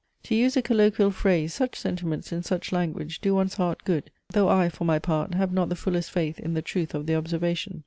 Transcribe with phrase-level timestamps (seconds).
[0.23, 4.49] To use a colloquial phrase, such sentiments, in such language, do one's heart good; though
[4.49, 7.79] I for my part, have not the fullest faith in the truth of the observation.